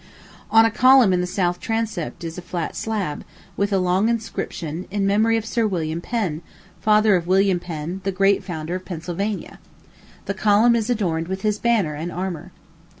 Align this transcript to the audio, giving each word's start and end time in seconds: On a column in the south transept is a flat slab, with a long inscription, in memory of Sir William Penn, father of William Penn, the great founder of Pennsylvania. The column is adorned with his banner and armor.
On 0.49 0.65
a 0.65 0.71
column 0.71 1.13
in 1.13 1.21
the 1.21 1.27
south 1.27 1.59
transept 1.59 2.23
is 2.23 2.35
a 2.35 2.41
flat 2.41 2.75
slab, 2.75 3.23
with 3.55 3.71
a 3.71 3.77
long 3.77 4.09
inscription, 4.09 4.87
in 4.89 5.05
memory 5.05 5.37
of 5.37 5.45
Sir 5.45 5.67
William 5.67 6.01
Penn, 6.01 6.41
father 6.79 7.15
of 7.15 7.27
William 7.27 7.59
Penn, 7.59 8.01
the 8.03 8.11
great 8.11 8.43
founder 8.43 8.73
of 8.73 8.83
Pennsylvania. 8.83 9.59
The 10.25 10.33
column 10.33 10.75
is 10.75 10.89
adorned 10.89 11.27
with 11.27 11.43
his 11.43 11.59
banner 11.59 11.93
and 11.93 12.11
armor. 12.11 12.51